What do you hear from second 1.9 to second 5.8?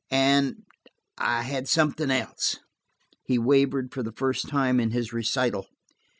else." He wavered for the first time in his recital.